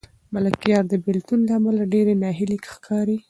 ملکیار 0.33 0.83
د 0.87 0.93
بېلتون 1.05 1.39
له 1.47 1.53
امله 1.57 1.83
ډېر 1.93 2.05
ناهیلی 2.23 2.57
ښکاري. 2.73 3.17